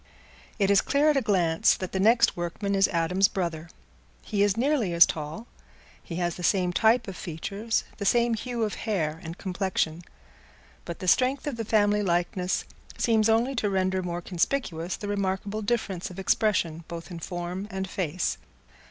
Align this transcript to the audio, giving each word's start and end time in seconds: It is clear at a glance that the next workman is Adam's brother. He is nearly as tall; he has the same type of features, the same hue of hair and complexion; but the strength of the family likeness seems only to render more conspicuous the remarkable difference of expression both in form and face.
It 0.57 0.71
is 0.71 0.81
clear 0.81 1.11
at 1.11 1.17
a 1.17 1.21
glance 1.21 1.75
that 1.75 1.91
the 1.91 1.99
next 1.99 2.35
workman 2.35 2.73
is 2.73 2.87
Adam's 2.87 3.27
brother. 3.27 3.69
He 4.23 4.41
is 4.41 4.57
nearly 4.57 4.93
as 4.93 5.05
tall; 5.05 5.45
he 6.01 6.15
has 6.15 6.37
the 6.37 6.43
same 6.43 6.73
type 6.73 7.07
of 7.07 7.15
features, 7.15 7.83
the 7.97 8.05
same 8.05 8.33
hue 8.33 8.63
of 8.63 8.73
hair 8.89 9.19
and 9.21 9.37
complexion; 9.37 10.01
but 10.85 10.97
the 10.97 11.07
strength 11.07 11.45
of 11.45 11.55
the 11.55 11.63
family 11.65 12.01
likeness 12.01 12.63
seems 12.97 13.29
only 13.29 13.53
to 13.57 13.69
render 13.69 14.01
more 14.01 14.21
conspicuous 14.23 14.95
the 14.97 15.07
remarkable 15.07 15.61
difference 15.61 16.09
of 16.09 16.17
expression 16.17 16.83
both 16.87 17.11
in 17.11 17.19
form 17.19 17.67
and 17.69 17.87
face. 17.87 18.39